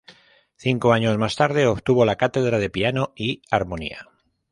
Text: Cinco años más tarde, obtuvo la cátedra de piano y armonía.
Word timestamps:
Cinco 0.57 0.93
años 0.93 1.15
más 1.19 1.35
tarde, 1.35 1.67
obtuvo 1.67 2.05
la 2.05 2.15
cátedra 2.15 2.57
de 2.57 2.71
piano 2.71 3.13
y 3.15 3.43
armonía. 3.51 4.09